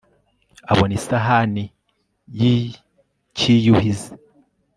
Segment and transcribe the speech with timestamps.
[0.71, 1.63] Abona isahani
[2.39, 4.09] yicyiyuhize